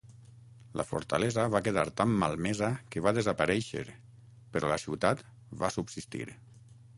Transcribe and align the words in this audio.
La 0.79 0.85
fortalesa 0.91 1.43
va 1.55 1.61
quedar 1.67 1.83
tan 2.01 2.15
malmesa 2.23 2.69
que 2.95 3.03
va 3.09 3.13
desaparèixer, 3.19 3.85
però 4.57 4.73
la 4.73 4.81
ciutat 4.87 5.23
va 5.65 5.73
subsistir. 5.79 6.27